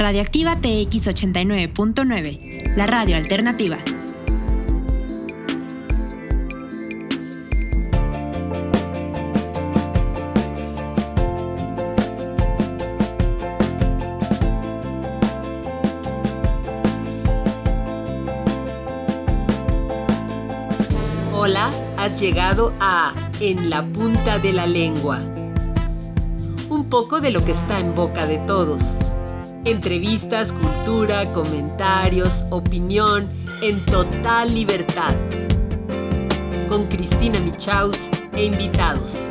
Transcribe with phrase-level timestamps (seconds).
[0.00, 3.78] Radioactiva TX 89.9, la radio alternativa.
[21.32, 25.18] Hola, has llegado a En la punta de la lengua.
[26.70, 29.00] Un poco de lo que está en boca de todos.
[29.68, 33.28] Entrevistas, cultura, comentarios, opinión,
[33.60, 35.14] en total libertad.
[36.70, 39.30] Con Cristina Michaus e invitados.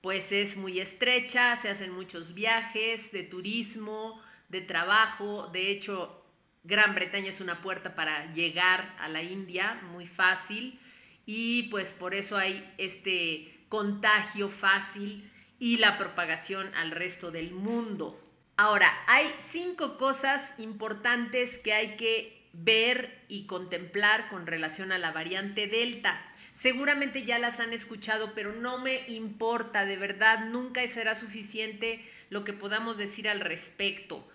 [0.01, 6.25] pues es muy estrecha, se hacen muchos viajes de turismo, de trabajo, de hecho
[6.65, 10.81] Gran Bretaña es una puerta para llegar a la India muy fácil
[11.25, 15.31] y pues por eso hay este contagio fácil
[15.61, 18.21] y la propagación al resto del mundo.
[18.57, 25.13] Ahora, hay cinco cosas importantes que hay que ver y contemplar con relación a la
[25.13, 26.25] variante Delta.
[26.53, 32.45] Seguramente ya las han escuchado, pero no me importa, de verdad, nunca será suficiente lo
[32.45, 34.27] que podamos decir al respecto.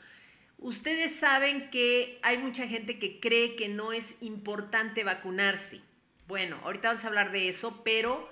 [0.57, 5.81] Ustedes saben que hay mucha gente que cree que no es importante vacunarse.
[6.27, 8.31] Bueno, ahorita vamos a hablar de eso, pero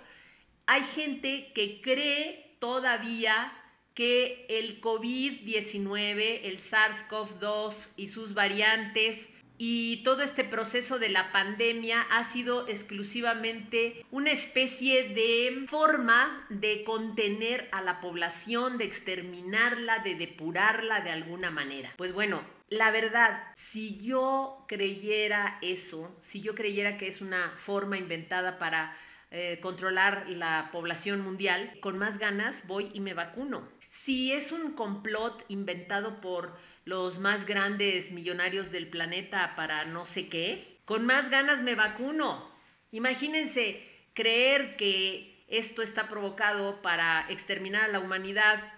[0.68, 3.52] hay gente que cree todavía
[3.94, 9.30] que el COVID-19, el SARS-CoV-2 y sus variantes
[9.63, 16.83] y todo este proceso de la pandemia ha sido exclusivamente una especie de forma de
[16.83, 21.94] contener a la población, de exterminarla, de depurarla de alguna manera.
[21.95, 28.00] Pues bueno, la verdad, si yo creyera eso, si yo creyera que es una forma
[28.00, 28.97] inventada para
[29.29, 33.69] eh, controlar la población mundial, con más ganas voy y me vacuno.
[33.89, 40.28] Si es un complot inventado por los más grandes millonarios del planeta para no sé
[40.28, 42.50] qué, con más ganas me vacuno.
[42.92, 48.74] Imagínense creer que esto está provocado para exterminar a la humanidad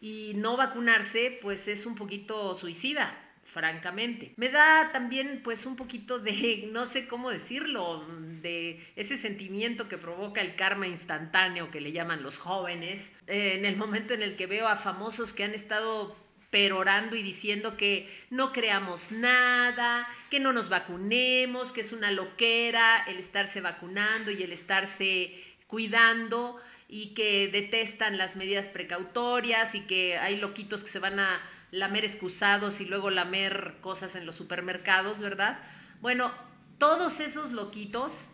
[0.00, 4.34] y no vacunarse, pues es un poquito suicida francamente.
[4.36, 8.06] Me da también pues un poquito de, no sé cómo decirlo,
[8.42, 13.64] de ese sentimiento que provoca el karma instantáneo que le llaman los jóvenes, eh, en
[13.64, 16.16] el momento en el que veo a famosos que han estado
[16.50, 23.04] perorando y diciendo que no creamos nada, que no nos vacunemos, que es una loquera
[23.06, 25.34] el estarse vacunando y el estarse
[25.66, 26.58] cuidando
[26.88, 31.40] y que detestan las medidas precautorias y que hay loquitos que se van a
[31.70, 35.60] lamer excusados y luego lamer cosas en los supermercados, ¿verdad?
[36.00, 36.32] Bueno,
[36.78, 38.30] todos esos loquitos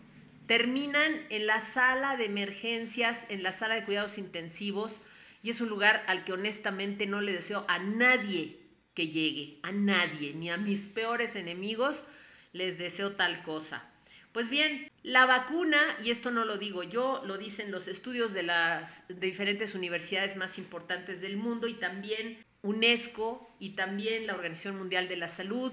[0.47, 5.01] terminan en la sala de emergencias, en la sala de cuidados intensivos,
[5.45, 8.59] y es un lugar al que honestamente no le deseo a nadie
[8.95, 12.03] que llegue, a nadie, ni a mis peores enemigos
[12.55, 13.85] les deseo tal cosa.
[14.33, 18.43] Pues bien, la vacuna, y esto no lo digo yo, lo dicen los estudios de
[18.43, 25.09] las diferentes universidades más importantes del mundo y también UNESCO y también la Organización Mundial
[25.09, 25.73] de la Salud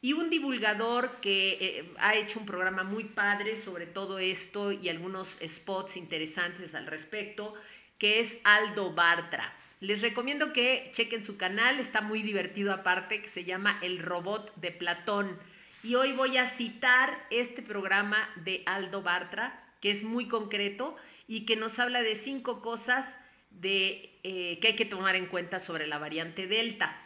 [0.00, 4.88] y un divulgador que eh, ha hecho un programa muy padre sobre todo esto y
[4.88, 7.54] algunos spots interesantes al respecto,
[7.98, 9.54] que es Aldo Bartra.
[9.80, 14.54] Les recomiendo que chequen su canal, está muy divertido aparte, que se llama El Robot
[14.56, 15.38] de Platón.
[15.84, 20.96] Y hoy voy a citar este programa de Aldo Bartra, que es muy concreto
[21.28, 23.18] y que nos habla de cinco cosas
[23.50, 27.00] de, eh, que hay que tomar en cuenta sobre la variante Delta.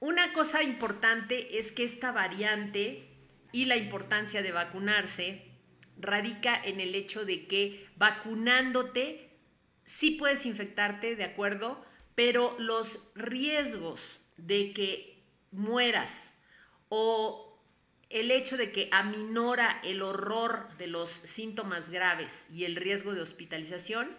[0.00, 3.08] Una cosa importante es que esta variante
[3.52, 5.44] y la importancia de vacunarse
[5.96, 9.27] radica en el hecho de que vacunándote
[9.88, 11.82] sí puedes infectarte, ¿de acuerdo?
[12.14, 15.18] Pero los riesgos de que
[15.50, 16.34] mueras
[16.90, 17.58] o
[18.10, 23.22] el hecho de que aminora el horror de los síntomas graves y el riesgo de
[23.22, 24.14] hospitalización,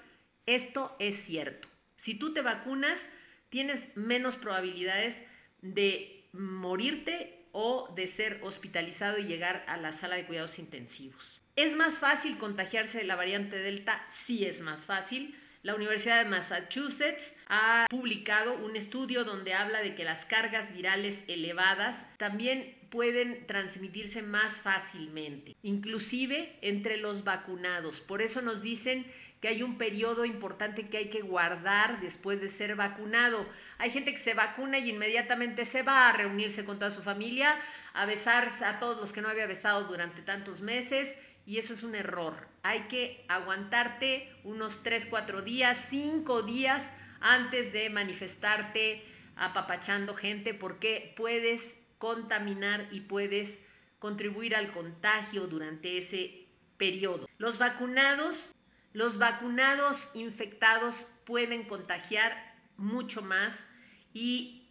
[0.48, 1.68] esto es cierto.
[1.98, 3.10] Si tú te vacunas,
[3.50, 5.24] tienes menos probabilidades
[5.62, 11.42] de morirte o de ser hospitalizado y llegar a la sala de cuidados intensivos.
[11.56, 14.06] ¿Es más fácil contagiarse de la variante Delta?
[14.10, 15.36] Sí es más fácil.
[15.62, 21.26] La Universidad de Massachusetts ha publicado un estudio donde habla de que las cargas virales
[21.28, 28.00] elevadas también pueden transmitirse más fácilmente, inclusive entre los vacunados.
[28.00, 29.06] Por eso nos dicen
[29.42, 33.46] que hay un periodo importante que hay que guardar después de ser vacunado.
[33.80, 37.60] Hay gente que se vacuna y inmediatamente se va a reunirse con toda su familia,
[37.94, 41.16] a besar a todos los que no había besado durante tantos meses
[41.50, 42.48] y eso es un error.
[42.62, 49.04] Hay que aguantarte unos 3, 4 días, 5 días antes de manifestarte
[49.36, 53.62] apapachando gente porque puedes contaminar y puedes
[53.98, 56.46] contribuir al contagio durante ese
[56.78, 57.28] periodo.
[57.40, 58.52] Los vacunados,
[58.94, 63.66] los vacunados infectados pueden contagiar mucho más
[64.14, 64.70] y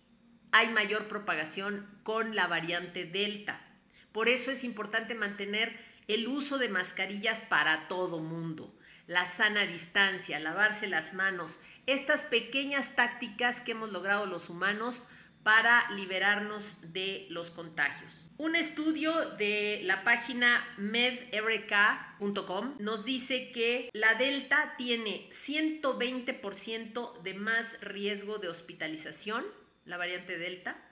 [0.52, 3.64] hay mayor propagación con la variante Delta.
[4.12, 8.74] Por eso es importante mantener el uso de mascarillas para todo mundo,
[9.06, 15.04] la sana distancia, lavarse las manos, estas pequeñas tácticas que hemos logrado los humanos
[15.42, 18.30] para liberarnos de los contagios.
[18.38, 27.78] Un estudio de la página medrk.com nos dice que la Delta tiene 120% de más
[27.80, 29.44] riesgo de hospitalización,
[29.84, 30.87] la variante Delta,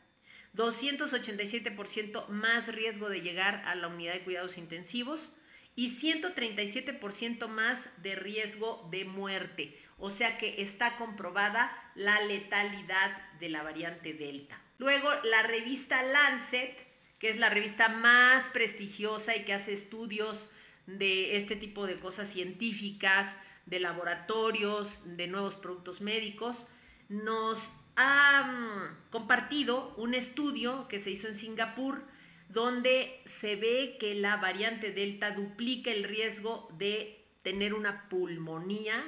[0.56, 5.32] 287% más riesgo de llegar a la unidad de cuidados intensivos
[5.74, 9.78] y 137% más de riesgo de muerte.
[9.98, 14.60] O sea que está comprobada la letalidad de la variante Delta.
[14.78, 16.86] Luego, la revista Lancet,
[17.18, 20.48] que es la revista más prestigiosa y que hace estudios
[20.86, 23.36] de este tipo de cosas científicas,
[23.66, 26.66] de laboratorios, de nuevos productos médicos,
[27.08, 32.04] nos ha compartido un estudio que se hizo en Singapur
[32.48, 39.02] donde se ve que la variante Delta duplica el riesgo de tener una pulmonía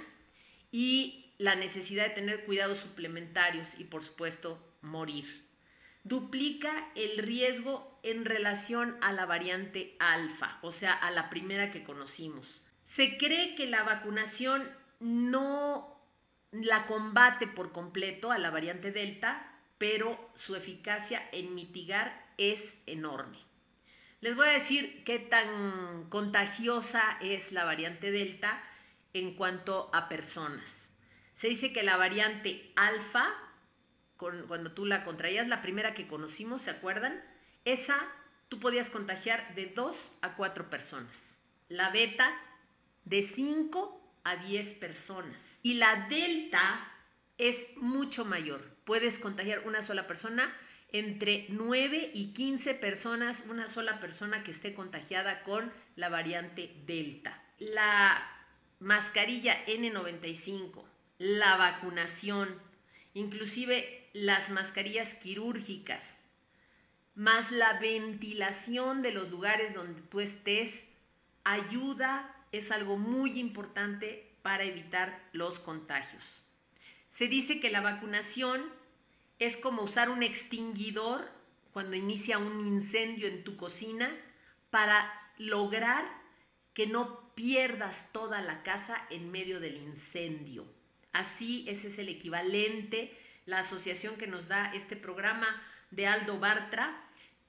[0.73, 5.47] y la necesidad de tener cuidados suplementarios y por supuesto morir.
[6.05, 11.85] Duplica el riesgo en relación a la variante alfa, o sea, a la primera que
[11.85, 12.63] conocimos.
[12.85, 14.69] Se cree que la vacunación
[15.01, 15.98] no
[16.51, 23.39] la combate por completo a la variante delta, pero su eficacia en mitigar es enorme.
[24.21, 28.63] Les voy a decir qué tan contagiosa es la variante delta
[29.13, 30.91] en cuanto a personas.
[31.35, 33.33] Se dice que la variante alfa,
[34.17, 37.23] cuando tú la contraías, la primera que conocimos, ¿se acuerdan?
[37.65, 37.97] Esa
[38.49, 41.37] tú podías contagiar de 2 a 4 personas.
[41.69, 42.29] La beta
[43.05, 43.98] de 5
[44.29, 45.61] a 10 personas.
[45.63, 46.93] Y la delta
[47.39, 48.77] es mucho mayor.
[48.85, 50.55] Puedes contagiar una sola persona
[50.91, 57.43] entre 9 y 15 personas, una sola persona que esté contagiada con la variante delta.
[57.59, 58.23] La
[58.81, 60.85] mascarilla N95,
[61.19, 62.61] la vacunación,
[63.15, 66.25] inclusive las mascarillas quirúrgicas,
[67.15, 70.89] más la ventilación de los lugares donde tú estés,
[71.45, 76.43] ayuda, es algo muy importante para evitar los contagios.
[77.09, 78.63] Se dice que la vacunación
[79.39, 81.31] es como usar un extinguidor
[81.73, 84.11] cuando inicia un incendio en tu cocina
[84.71, 86.05] para lograr
[86.75, 90.67] que no pierdas toda la casa en medio del incendio.
[91.13, 95.47] Así, ese es el equivalente, la asociación que nos da este programa
[95.91, 97.05] de Aldo Bartra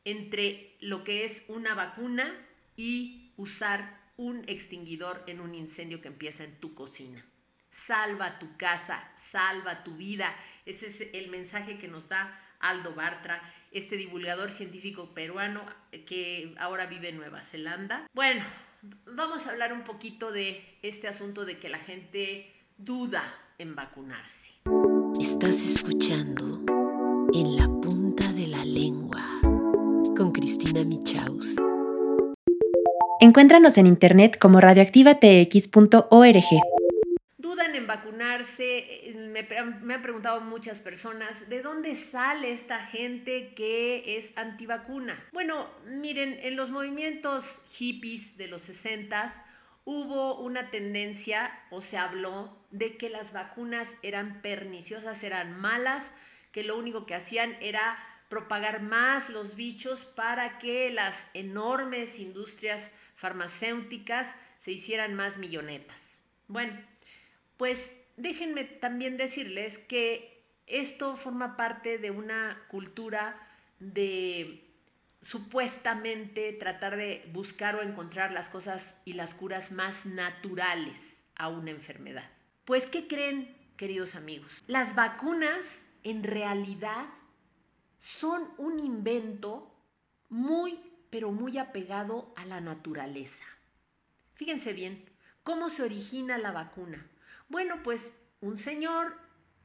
[0.06, 2.34] entre lo que es una vacuna
[2.78, 7.26] y usar un extinguidor en un incendio que empieza en tu cocina.
[7.70, 10.36] Salva tu casa, salva tu vida.
[10.66, 15.66] Ese es el mensaje que nos da Aldo Bartra, este divulgador científico peruano
[16.06, 18.08] que ahora vive en Nueva Zelanda.
[18.14, 18.44] Bueno,
[19.06, 23.24] vamos a hablar un poquito de este asunto de que la gente duda
[23.58, 24.56] en vacunarse.
[25.18, 26.66] Estás escuchando
[27.34, 29.40] en la punta de la lengua
[30.18, 31.56] con Cristina Michaus.
[33.22, 36.46] Encuéntranos en internet como radioactivatx.org.
[37.38, 39.46] Dudan en vacunarse, me,
[39.82, 45.22] me, han preguntado muchas personas, ¿de dónde sale esta gente que es antivacuna?
[45.34, 49.44] Bueno, miren, en los movimientos hippies de los 60
[49.84, 56.14] hubo una tendencia o se habló de que las vacunas eran perniciosas, eran malas,
[56.54, 57.98] que lo único que hacían era
[58.30, 66.24] propagar más los bichos para que las enormes industrias farmacéuticas se hicieran más millonetas.
[66.48, 66.80] Bueno,
[67.58, 73.36] pues déjenme también decirles que esto forma parte de una cultura
[73.80, 74.66] de
[75.22, 81.72] supuestamente tratar de buscar o encontrar las cosas y las curas más naturales a una
[81.72, 82.30] enfermedad.
[82.64, 84.64] Pues, ¿qué creen, queridos amigos?
[84.68, 87.08] Las vacunas en realidad
[87.98, 89.76] son un invento
[90.30, 93.46] muy, pero muy apegado a la naturaleza.
[94.34, 95.06] Fíjense bien,
[95.44, 97.08] ¿cómo se origina la vacuna?
[97.50, 99.18] Bueno, pues un señor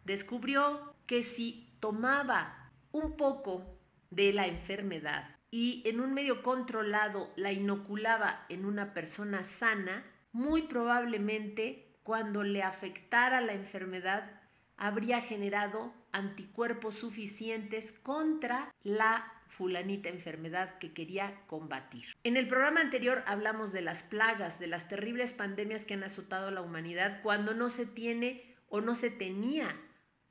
[0.05, 3.79] descubrió que si tomaba un poco
[4.11, 10.63] de la enfermedad y en un medio controlado la inoculaba en una persona sana, muy
[10.63, 14.41] probablemente cuando le afectara la enfermedad
[14.77, 22.05] habría generado anticuerpos suficientes contra la fulanita enfermedad que quería combatir.
[22.25, 26.49] En el programa anterior hablamos de las plagas, de las terribles pandemias que han azotado
[26.49, 29.75] a la humanidad cuando no se tiene o no se tenía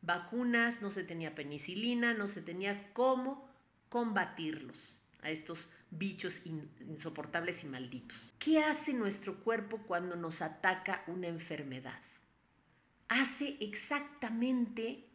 [0.01, 3.49] vacunas, no se tenía penicilina, no se tenía cómo
[3.89, 8.33] combatirlos a estos bichos insoportables y malditos.
[8.39, 11.99] ¿Qué hace nuestro cuerpo cuando nos ataca una enfermedad?
[13.07, 15.05] Hace exactamente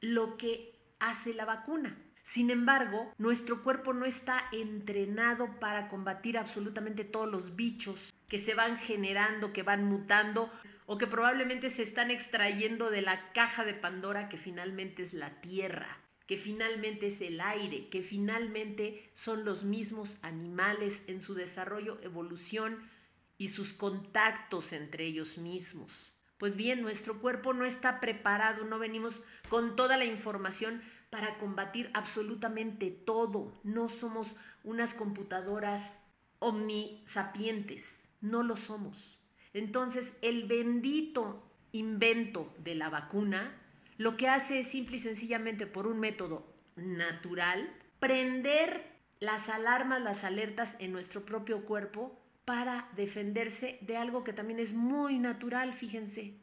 [0.00, 1.96] lo que hace la vacuna.
[2.26, 8.54] Sin embargo, nuestro cuerpo no está entrenado para combatir absolutamente todos los bichos que se
[8.54, 10.50] van generando, que van mutando
[10.86, 15.40] o que probablemente se están extrayendo de la caja de Pandora que finalmente es la
[15.40, 22.00] Tierra que finalmente es el aire, que finalmente son los mismos animales en su desarrollo,
[22.02, 22.90] evolución
[23.38, 26.12] y sus contactos entre ellos mismos.
[26.38, 31.90] Pues bien, nuestro cuerpo no está preparado, no venimos con toda la información para combatir
[31.94, 33.52] absolutamente todo.
[33.62, 35.98] No somos unas computadoras
[36.38, 39.18] omnisapientes, no lo somos.
[39.52, 43.62] Entonces, el bendito invento de la vacuna
[43.98, 46.46] lo que hace es simple y sencillamente por un método
[46.76, 54.34] natural prender las alarmas, las alertas en nuestro propio cuerpo para defenderse de algo que
[54.34, 56.38] también es muy natural, fíjense,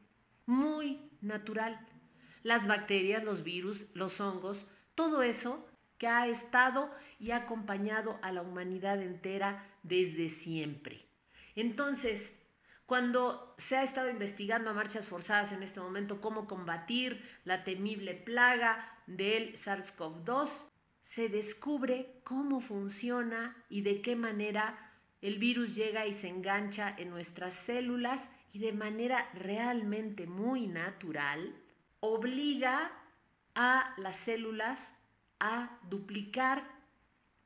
[0.48, 1.80] muy natural.
[2.44, 5.66] Las bacterias, los virus, los hongos, todo eso
[5.98, 11.06] que ha estado y ha acompañado a la humanidad entera desde siempre.
[11.56, 12.36] Entonces,
[12.86, 18.14] cuando se ha estado investigando a marchas forzadas en este momento cómo combatir la temible
[18.14, 20.66] plaga del SARS-CoV-2,
[21.00, 27.10] se descubre cómo funciona y de qué manera el virus llega y se engancha en
[27.10, 31.56] nuestras células y de manera realmente muy natural
[32.06, 32.92] obliga
[33.56, 34.94] a las células
[35.40, 36.62] a duplicar,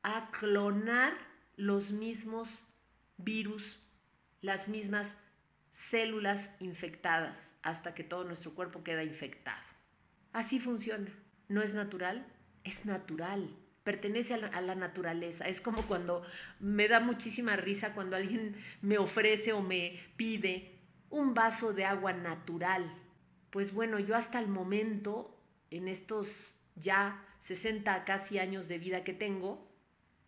[0.02, 1.16] a clonar
[1.54, 2.64] los mismos
[3.18, 3.78] virus,
[4.40, 5.16] las mismas
[5.70, 9.62] células infectadas hasta que todo nuestro cuerpo queda infectado.
[10.32, 11.12] Así funciona.
[11.46, 12.26] ¿No es natural?
[12.64, 13.56] Es natural.
[13.84, 15.44] Pertenece a la, naturaleza.
[15.44, 16.24] Es como cuando
[16.58, 22.12] me da muchísima risa cuando alguien me ofrece o me pide un vaso de agua
[22.12, 22.92] natural.
[23.50, 25.36] Pues bueno, yo hasta el momento,
[25.70, 29.66] en estos ya 60 casi años de vida que tengo,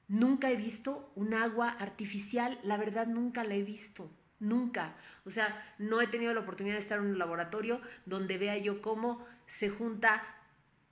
[0.08, 2.58] nunca he visto un agua artificial.
[2.62, 4.10] La verdad, nunca la he visto.
[4.38, 4.96] Nunca.
[5.24, 8.80] O sea, no he tenido la oportunidad de estar en un laboratorio donde vea yo
[8.80, 10.22] cómo se junta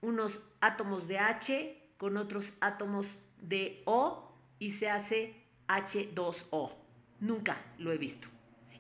[0.00, 6.74] unos átomos de H con otros átomos de O y se hace H2O.
[7.20, 8.28] Nunca lo he visto.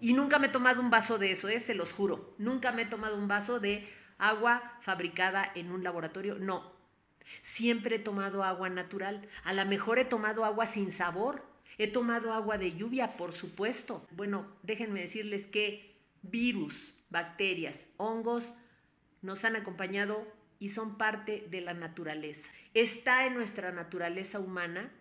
[0.00, 1.60] Y nunca me he tomado un vaso de eso, ¿eh?
[1.60, 2.34] se los juro.
[2.38, 3.88] Nunca me he tomado un vaso de
[4.18, 6.36] agua fabricada en un laboratorio.
[6.38, 6.72] No,
[7.42, 9.28] siempre he tomado agua natural.
[9.44, 11.44] A lo mejor he tomado agua sin sabor.
[11.78, 14.06] He tomado agua de lluvia, por supuesto.
[14.10, 18.54] Bueno, déjenme decirles que virus, bacterias, hongos
[19.22, 20.26] nos han acompañado
[20.58, 22.50] y son parte de la naturaleza.
[22.74, 24.92] Está en nuestra naturaleza humana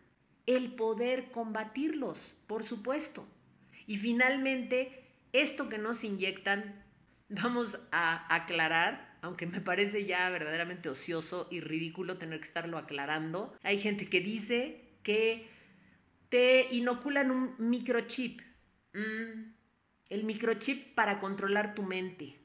[0.45, 3.27] el poder combatirlos, por supuesto.
[3.87, 6.83] Y finalmente, esto que nos inyectan,
[7.29, 13.57] vamos a aclarar, aunque me parece ya verdaderamente ocioso y ridículo tener que estarlo aclarando.
[13.63, 15.47] Hay gente que dice que
[16.29, 18.41] te inoculan un microchip.
[18.93, 19.53] Mm,
[20.09, 22.37] el microchip para controlar tu mente.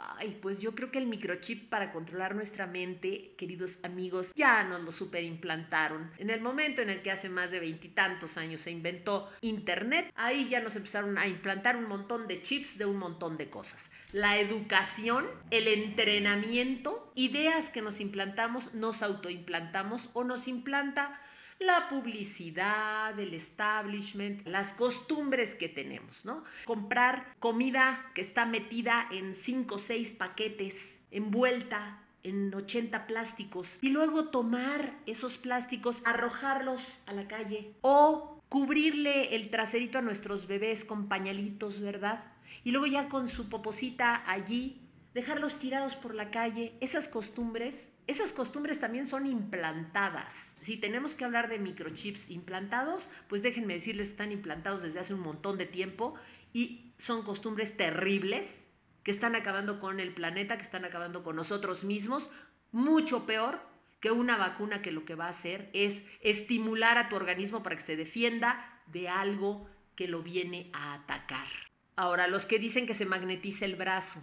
[0.00, 4.82] Ay, pues yo creo que el microchip para controlar nuestra mente, queridos amigos, ya nos
[4.82, 6.12] lo superimplantaron.
[6.18, 10.48] En el momento en el que hace más de veintitantos años se inventó Internet, ahí
[10.48, 13.90] ya nos empezaron a implantar un montón de chips de un montón de cosas.
[14.12, 21.20] La educación, el entrenamiento, ideas que nos implantamos, nos autoimplantamos o nos implanta
[21.58, 26.44] la publicidad, el establishment, las costumbres que tenemos, ¿no?
[26.64, 33.90] Comprar comida que está metida en 5 o 6 paquetes, envuelta en 80 plásticos y
[33.90, 40.84] luego tomar esos plásticos, arrojarlos a la calle o cubrirle el traserito a nuestros bebés
[40.84, 42.24] con pañalitos, ¿verdad?
[42.64, 44.80] Y luego ya con su poposita allí,
[45.14, 50.54] dejarlos tirados por la calle, esas costumbres esas costumbres también son implantadas.
[50.62, 55.20] Si tenemos que hablar de microchips implantados, pues déjenme decirles, están implantados desde hace un
[55.20, 56.14] montón de tiempo
[56.54, 58.68] y son costumbres terribles
[59.02, 62.30] que están acabando con el planeta, que están acabando con nosotros mismos,
[62.72, 63.60] mucho peor
[64.00, 67.76] que una vacuna que lo que va a hacer es estimular a tu organismo para
[67.76, 71.46] que se defienda de algo que lo viene a atacar.
[71.94, 74.22] Ahora, los que dicen que se magnetiza el brazo,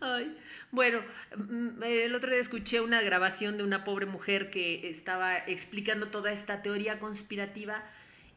[0.00, 0.36] Ay,
[0.70, 1.00] bueno,
[1.36, 6.32] mm, el otro día escuché una grabación de una pobre mujer que estaba explicando toda
[6.32, 7.84] esta teoría conspirativa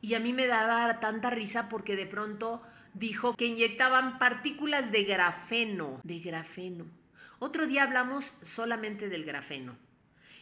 [0.02, 2.62] y a mí me daba tanta risa porque de pronto
[2.94, 6.86] dijo que inyectaban partículas de grafeno, de grafeno.
[7.40, 9.78] Otro día hablamos solamente del grafeno.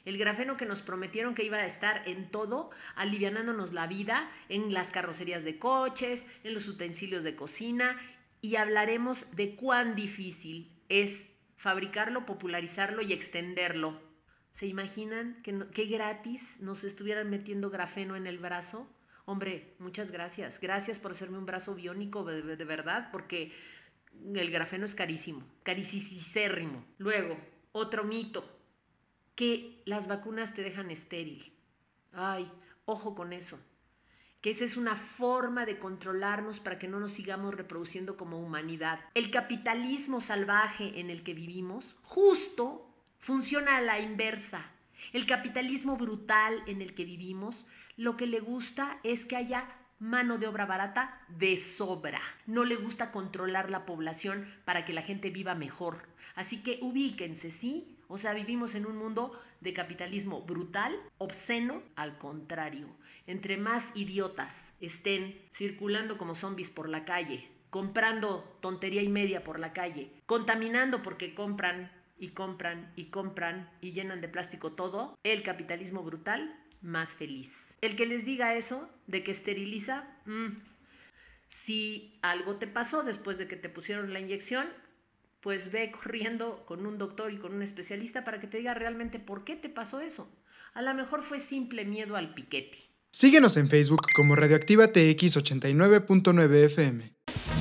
[0.04, 4.74] El grafeno que nos prometieron que iba a estar en todo, alivianándonos la vida, en
[4.74, 8.00] las carrocerías de coches, en los utensilios de cocina
[8.42, 14.02] y hablaremos de cuán difícil es fabricarlo, popularizarlo y extenderlo.
[14.50, 18.90] ¿Se imaginan que, gratis nos estuvieran metiendo grafeno en el brazo?
[19.26, 20.60] Hombre, muchas gracias.
[20.60, 23.54] Gracias por hacerme un brazo biónico de, de verdad, porque
[24.34, 26.84] el grafeno es carísimo, carísimo.
[26.98, 27.38] Luego,
[27.72, 28.44] otro mito,
[29.36, 31.54] que las vacunas te dejan estéril.
[32.12, 32.52] Ay,
[32.86, 33.60] ojo con eso
[34.42, 39.00] que esa es una forma de controlarnos para que no nos sigamos reproduciendo como humanidad.
[39.14, 44.66] El capitalismo salvaje en el que vivimos justo funciona a la inversa.
[45.14, 47.66] El capitalismo brutal en el que vivimos
[47.98, 49.68] lo que le gusta es que haya
[50.00, 52.22] mano de obra barata de sobra.
[52.48, 56.08] No le gusta controlar la población para que la gente viva mejor.
[56.34, 57.96] Así que ubíquense, ¿sí?
[58.12, 62.88] O sea, vivimos en un mundo de capitalismo brutal, obsceno, al contrario.
[63.26, 69.60] Entre más idiotas estén circulando como zombies por la calle, comprando tontería y media por
[69.60, 75.42] la calle, contaminando porque compran y compran y compran y llenan de plástico todo, el
[75.42, 77.78] capitalismo brutal más feliz.
[77.80, 80.50] El que les diga eso, de que esteriliza, mm,
[81.48, 84.68] si algo te pasó después de que te pusieron la inyección,
[85.42, 89.20] pues ve corriendo con un doctor y con un especialista para que te diga realmente
[89.20, 90.30] por qué te pasó eso.
[90.74, 92.78] A lo mejor fue simple miedo al piquete.
[93.12, 97.14] Síguenos en Facebook como Radioactiva TX 89.9 FM.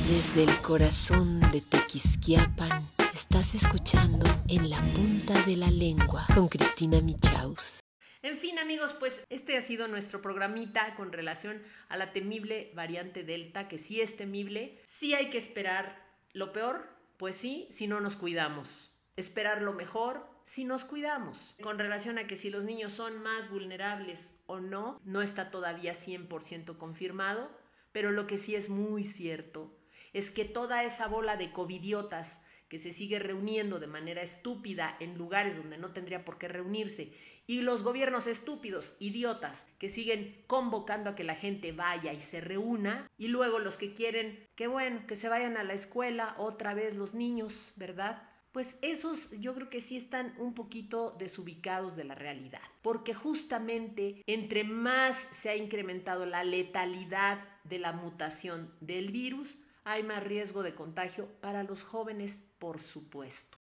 [0.08, 2.70] Desde el corazón de Tequisquiapan,
[3.14, 7.80] estás escuchando En la punta de la lengua con Cristina Michaus.
[8.22, 13.24] En fin, amigos, pues este ha sido nuestro programita con relación a la temible variante
[13.24, 18.00] Delta, que sí es temible, sí hay que esperar lo peor, pues sí, si no
[18.00, 18.98] nos cuidamos.
[19.14, 21.54] Esperar lo mejor si nos cuidamos.
[21.60, 25.92] Con relación a que si los niños son más vulnerables o no, no está todavía
[25.92, 27.50] 100% confirmado,
[27.92, 29.76] pero lo que sí es muy cierto
[30.14, 35.18] es que toda esa bola de covidiotas que se sigue reuniendo de manera estúpida en
[35.18, 37.12] lugares donde no tendría por qué reunirse,
[37.48, 42.40] y los gobiernos estúpidos, idiotas, que siguen convocando a que la gente vaya y se
[42.40, 46.72] reúna, y luego los que quieren que bueno, que se vayan a la escuela otra
[46.72, 48.22] vez los niños, ¿verdad?
[48.52, 54.22] Pues esos yo creo que sí están un poquito desubicados de la realidad, porque justamente
[54.26, 59.58] entre más se ha incrementado la letalidad de la mutación del virus,
[59.90, 63.58] hay más riesgo de contagio para los jóvenes, por supuesto.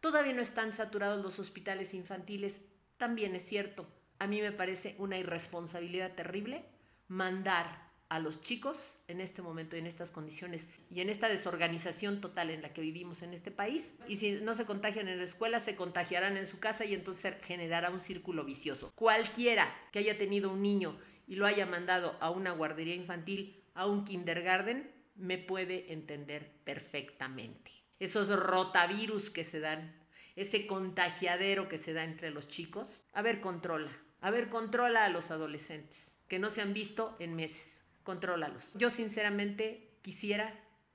[0.00, 2.62] Todavía no están saturados los hospitales infantiles,
[2.96, 3.86] también es cierto.
[4.18, 6.64] A mí me parece una irresponsabilidad terrible
[7.08, 12.50] mandar a los chicos en este momento, en estas condiciones y en esta desorganización total
[12.50, 13.96] en la que vivimos en este país.
[14.08, 17.34] Y si no se contagian en la escuela, se contagiarán en su casa y entonces
[17.42, 18.92] generará un círculo vicioso.
[18.94, 23.86] Cualquiera que haya tenido un niño y lo haya mandado a una guardería infantil, a
[23.86, 27.72] un kindergarten, me puede entender perfectamente.
[27.98, 29.94] Esos rotavirus que se dan,
[30.36, 35.08] ese contagiadero que se da entre los chicos, a ver, controla, a ver, controla a
[35.08, 38.74] los adolescentes que no se han visto en meses contrólalos.
[38.74, 40.54] Yo sinceramente quisiera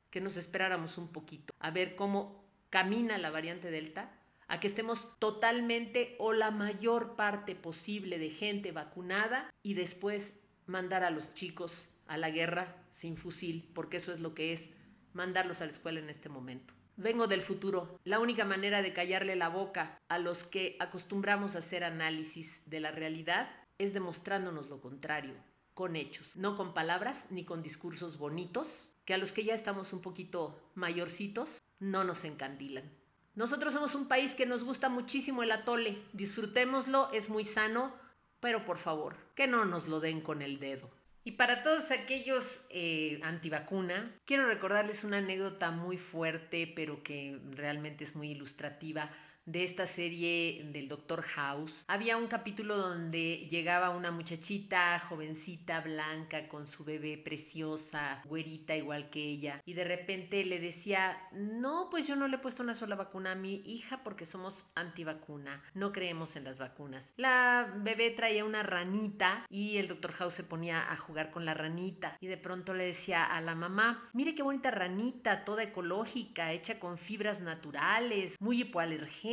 [0.10, 5.20] que nos esperáramos un poquito a ver cómo camina la variante Delta, a que estemos
[5.20, 11.90] totalmente o la mayor parte posible de gente vacunada y después mandar a los chicos
[12.12, 14.72] a la guerra sin fusil, porque eso es lo que es
[15.14, 16.74] mandarlos a la escuela en este momento.
[16.98, 18.00] Vengo del futuro.
[18.04, 22.82] La única manera de callarle la boca a los que acostumbramos a hacer análisis de
[22.82, 25.34] la realidad es demostrándonos lo contrario
[25.74, 29.94] con hechos, no con palabras ni con discursos bonitos, que a los que ya estamos
[29.94, 32.92] un poquito mayorcitos no nos encandilan.
[33.36, 37.94] Nosotros somos un país que nos gusta muchísimo el atole, disfrutémoslo, es muy sano,
[38.42, 40.90] pero por favor, que no nos lo den con el dedo.
[41.24, 48.04] Y para todos aquellos eh, antivacuna, quiero recordarles una anécdota muy fuerte, pero que realmente
[48.04, 49.12] es muy ilustrativa
[49.46, 56.48] de esta serie del Doctor House, había un capítulo donde llegaba una muchachita jovencita, blanca,
[56.48, 62.08] con su bebé preciosa, güerita igual que ella, y de repente le decía, no, pues
[62.08, 65.92] yo no le he puesto una sola vacuna a mi hija porque somos antivacuna, no
[65.92, 67.14] creemos en las vacunas.
[67.18, 71.54] La bebé traía una ranita y el Doctor House se ponía a jugar con la
[71.54, 76.52] ranita y de pronto le decía a la mamá, mire qué bonita ranita, toda ecológica,
[76.52, 79.31] hecha con fibras naturales, muy hipoalergénica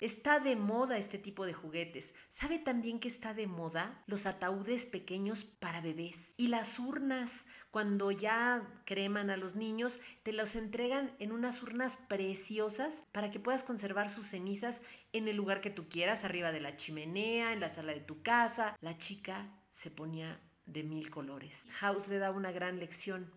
[0.00, 2.14] Está de moda este tipo de juguetes.
[2.28, 6.32] ¿Sabe también que está de moda los ataúdes pequeños para bebés?
[6.36, 11.96] Y las urnas, cuando ya creman a los niños, te los entregan en unas urnas
[12.08, 16.60] preciosas para que puedas conservar sus cenizas en el lugar que tú quieras, arriba de
[16.60, 18.76] la chimenea, en la sala de tu casa.
[18.80, 21.68] La chica se ponía de mil colores.
[21.72, 23.30] House le da una gran lección.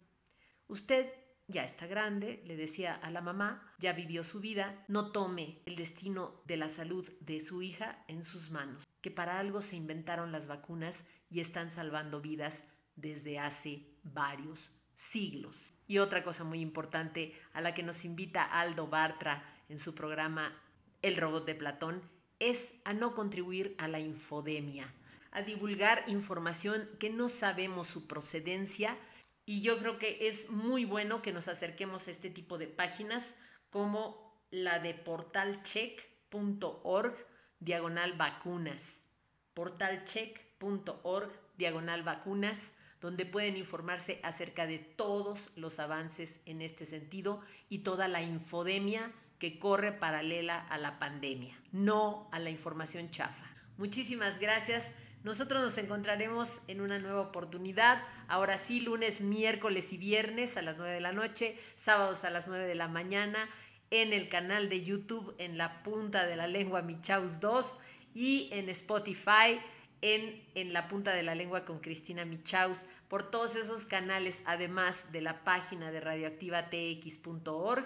[0.68, 1.12] Usted
[1.48, 5.76] ya está grande, le decía a la mamá, ya vivió su vida, no tome el
[5.76, 10.32] destino de la salud de su hija en sus manos, que para algo se inventaron
[10.32, 15.74] las vacunas y están salvando vidas desde hace varios siglos.
[15.88, 20.54] Y otra cosa muy importante a la que nos invita Aldo Bartra en su programa
[21.02, 22.02] El robot de Platón
[22.40, 24.94] es a no contribuir a la infodemia,
[25.32, 28.98] a divulgar información que no sabemos su procedencia,
[29.46, 33.36] y yo creo que es muy bueno que nos acerquemos a este tipo de páginas
[33.70, 37.16] como la de portalcheck.org
[37.60, 39.06] diagonal vacunas.
[39.54, 47.80] portalcheck.org diagonal vacunas donde pueden informarse acerca de todos los avances en este sentido y
[47.80, 53.46] toda la infodemia que corre paralela a la pandemia, no a la información chafa.
[53.78, 54.92] Muchísimas gracias.
[55.26, 60.78] Nosotros nos encontraremos en una nueva oportunidad, ahora sí, lunes, miércoles y viernes a las
[60.78, 63.50] 9 de la noche, sábados a las 9 de la mañana,
[63.90, 67.80] en el canal de YouTube en la punta de la lengua Michaus 2
[68.14, 69.60] y en Spotify
[70.04, 75.12] en, en la punta de la lengua con Cristina Michaus, por todos esos canales, además
[75.12, 77.86] de la página de radioactivatx.org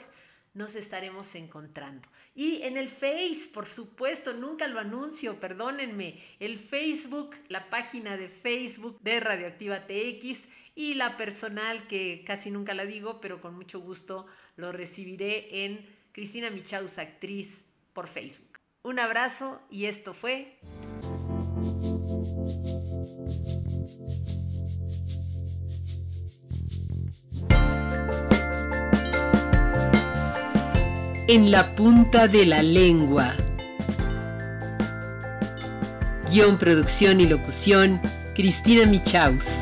[0.59, 2.07] nos estaremos encontrando.
[2.35, 8.27] Y en el Face, por supuesto, nunca lo anuncio, perdónenme, el Facebook, la página de
[8.27, 13.79] Facebook de Radioactiva TX y la personal que casi nunca la digo, pero con mucho
[13.79, 18.59] gusto lo recibiré en Cristina Michaus, actriz por Facebook.
[18.83, 20.59] Un abrazo y esto fue...
[31.29, 33.35] en la punta de la lengua.
[36.31, 38.01] Guión, producción y locución,
[38.33, 39.61] Cristina Michaus.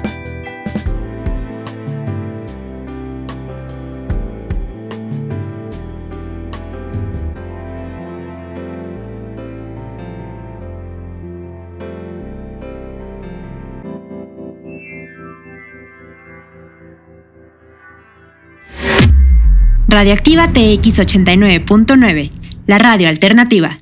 [19.98, 22.30] Radioactiva TX 89.9,
[22.68, 23.80] la radio alternativa.